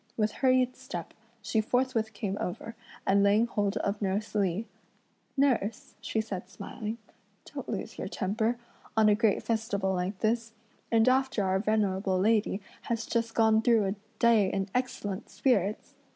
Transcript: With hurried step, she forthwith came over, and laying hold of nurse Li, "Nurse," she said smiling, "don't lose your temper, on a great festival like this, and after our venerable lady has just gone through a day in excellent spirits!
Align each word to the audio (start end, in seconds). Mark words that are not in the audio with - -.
With 0.17 0.31
hurried 0.31 0.75
step, 0.75 1.13
she 1.43 1.61
forthwith 1.61 2.13
came 2.13 2.35
over, 2.41 2.75
and 3.05 3.21
laying 3.21 3.45
hold 3.45 3.77
of 3.77 4.01
nurse 4.01 4.33
Li, 4.33 4.65
"Nurse," 5.37 5.93
she 6.01 6.19
said 6.19 6.49
smiling, 6.49 6.97
"don't 7.45 7.69
lose 7.69 7.99
your 7.99 8.07
temper, 8.07 8.57
on 8.97 9.09
a 9.09 9.13
great 9.13 9.43
festival 9.43 9.93
like 9.93 10.17
this, 10.17 10.53
and 10.91 11.07
after 11.07 11.43
our 11.43 11.59
venerable 11.59 12.17
lady 12.17 12.61
has 12.89 13.05
just 13.05 13.35
gone 13.35 13.61
through 13.61 13.85
a 13.89 13.95
day 14.17 14.49
in 14.51 14.69
excellent 14.73 15.29
spirits! 15.29 15.93